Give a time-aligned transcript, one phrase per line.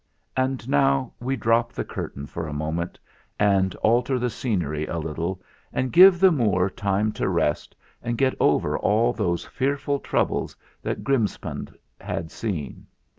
[0.35, 2.97] And now we drop the curtain for a moment,
[3.37, 5.39] and alter the scenery a little
[5.71, 11.03] and give the Moor time to rest and get over all those fearful troubles that
[11.03, 12.87] Grimspound has seen.